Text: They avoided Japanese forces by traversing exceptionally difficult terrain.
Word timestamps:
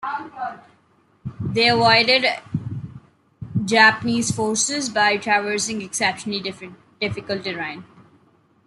They 1.39 1.69
avoided 1.69 2.25
Japanese 3.65 4.31
forces 4.31 4.89
by 4.89 5.17
traversing 5.17 5.83
exceptionally 5.83 6.39
difficult 6.99 7.43
terrain. 7.43 7.83